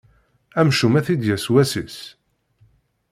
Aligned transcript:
Amcum 0.59 0.93
ad 0.99 1.03
t-id-yas 1.05 1.45
wass-is. 1.51 1.97